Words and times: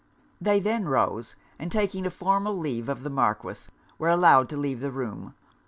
They 0.41 0.59
then 0.59 0.85
rose; 0.85 1.35
and 1.59 1.71
taking 1.71 2.07
a 2.07 2.09
formal 2.09 2.57
leave 2.57 2.89
of 2.89 3.03
the 3.03 3.09
Marquis, 3.11 3.69
were 3.99 4.07
allowed 4.09 4.49
to 4.49 4.57
leave 4.57 4.79
the 4.79 4.89
room. 4.89 5.35